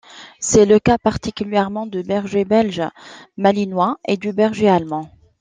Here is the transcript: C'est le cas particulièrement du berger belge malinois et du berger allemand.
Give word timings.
C'est 0.39 0.65
le 0.65 0.79
cas 0.79 0.97
particulièrement 0.97 1.85
du 1.85 2.01
berger 2.01 2.43
belge 2.43 2.81
malinois 3.37 3.99
et 4.07 4.17
du 4.17 4.33
berger 4.33 4.67
allemand. 4.67 5.11